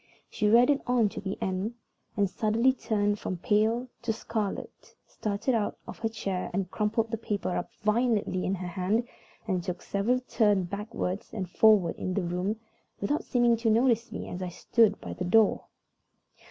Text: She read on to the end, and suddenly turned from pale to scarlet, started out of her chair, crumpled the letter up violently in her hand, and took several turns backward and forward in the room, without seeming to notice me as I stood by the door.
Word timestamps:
She 0.31 0.49
read 0.49 0.81
on 0.87 1.09
to 1.09 1.21
the 1.21 1.37
end, 1.41 1.75
and 2.17 2.27
suddenly 2.27 2.73
turned 2.73 3.19
from 3.19 3.37
pale 3.37 3.87
to 4.01 4.11
scarlet, 4.11 4.95
started 5.05 5.53
out 5.53 5.77
of 5.87 5.99
her 5.99 6.09
chair, 6.09 6.49
crumpled 6.71 7.11
the 7.11 7.19
letter 7.29 7.55
up 7.55 7.69
violently 7.83 8.43
in 8.43 8.55
her 8.55 8.67
hand, 8.67 9.07
and 9.47 9.63
took 9.63 9.83
several 9.83 10.19
turns 10.21 10.65
backward 10.69 11.21
and 11.33 11.47
forward 11.47 11.97
in 11.97 12.15
the 12.15 12.23
room, 12.23 12.59
without 12.99 13.23
seeming 13.23 13.55
to 13.57 13.69
notice 13.69 14.11
me 14.11 14.27
as 14.27 14.41
I 14.41 14.49
stood 14.49 14.99
by 15.01 15.13
the 15.13 15.23
door. 15.23 15.65